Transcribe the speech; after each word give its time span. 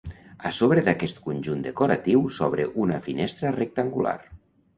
A 0.49 0.51
sobre 0.59 0.83
d'aquest 0.87 1.19
conjunt 1.25 1.61
decoratiu 1.67 2.25
s'obre 2.39 2.67
una 2.85 2.99
finestra 3.11 3.53
rectangular. 3.61 4.17